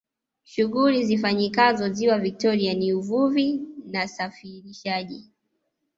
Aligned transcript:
shughuli 0.43 1.05
zifanyikazo 1.05 1.89
ziwa 1.89 2.19
victoria 2.19 2.73
ni 2.73 2.93
uvuvi 2.93 3.61
na 3.91 4.07
safirishaji 4.07 5.29